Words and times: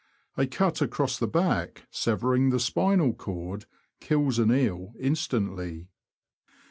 A 0.35 0.47
cut 0.47 0.81
across 0.81 1.19
the 1.19 1.27
back, 1.27 1.83
severing 1.91 2.49
the 2.49 2.59
spinal 2.59 3.13
cord, 3.13 3.67
kills 3.99 4.39
an 4.39 4.51
eel 4.51 4.95
instantly. 4.99 5.89